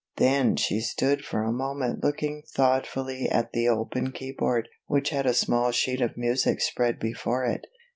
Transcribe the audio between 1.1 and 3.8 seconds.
for a moment looking thoughtfully at the